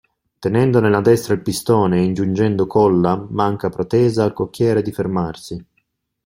Tenendo 0.39 0.79
nella 0.79 0.99
destra 0.99 1.35
il 1.35 1.43
pistone 1.43 1.99
e 1.99 2.03
ingiungendo 2.05 2.65
colla 2.65 3.23
manca 3.29 3.69
protesa 3.69 4.23
al 4.23 4.33
cocchiere 4.33 4.81
di 4.81 4.91
fermarsi. 4.91 5.63